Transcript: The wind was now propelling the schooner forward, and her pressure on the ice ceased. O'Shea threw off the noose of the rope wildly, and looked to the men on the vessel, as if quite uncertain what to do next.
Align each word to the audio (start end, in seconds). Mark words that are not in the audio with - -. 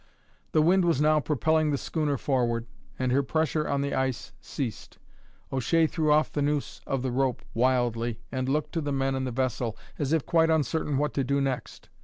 The 0.53 0.63
wind 0.63 0.83
was 0.83 0.99
now 0.99 1.19
propelling 1.19 1.69
the 1.69 1.77
schooner 1.77 2.17
forward, 2.17 2.65
and 2.97 3.11
her 3.11 3.21
pressure 3.21 3.67
on 3.69 3.81
the 3.81 3.93
ice 3.93 4.31
ceased. 4.41 4.97
O'Shea 5.53 5.85
threw 5.85 6.11
off 6.11 6.31
the 6.31 6.41
noose 6.41 6.81
of 6.87 7.03
the 7.03 7.11
rope 7.11 7.43
wildly, 7.53 8.19
and 8.31 8.49
looked 8.49 8.71
to 8.71 8.81
the 8.81 8.91
men 8.91 9.13
on 9.13 9.25
the 9.25 9.31
vessel, 9.31 9.77
as 9.99 10.11
if 10.11 10.25
quite 10.25 10.49
uncertain 10.49 10.97
what 10.97 11.13
to 11.13 11.23
do 11.23 11.39
next. 11.39 11.89